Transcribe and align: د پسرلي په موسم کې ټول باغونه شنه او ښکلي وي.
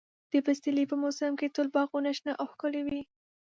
د 0.31 0.33
پسرلي 0.45 0.85
په 0.91 0.95
موسم 1.03 1.31
کې 1.39 1.53
ټول 1.55 1.67
باغونه 1.75 2.09
شنه 2.17 2.33
او 2.41 2.45
ښکلي 2.53 2.81
وي. 2.87 3.01